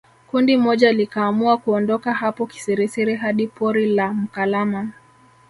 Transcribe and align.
Kundi 0.29 0.57
moja 0.57 0.91
likaamua 0.91 1.57
kuondoka 1.57 2.13
hapo 2.13 2.45
Kisiriri 2.45 3.15
hadi 3.15 3.47
pori 3.47 3.85
la 3.93 4.13
Mkalama 4.13 4.89